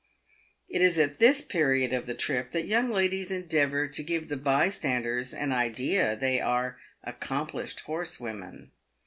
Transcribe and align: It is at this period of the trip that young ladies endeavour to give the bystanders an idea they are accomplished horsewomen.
It 0.67 0.81
is 0.81 0.97
at 0.97 1.19
this 1.19 1.43
period 1.43 1.93
of 1.93 2.07
the 2.07 2.15
trip 2.15 2.53
that 2.53 2.65
young 2.65 2.89
ladies 2.89 3.29
endeavour 3.29 3.87
to 3.87 4.01
give 4.03 4.29
the 4.29 4.35
bystanders 4.35 5.31
an 5.31 5.51
idea 5.51 6.15
they 6.15 6.39
are 6.41 6.79
accomplished 7.03 7.81
horsewomen. 7.81 8.71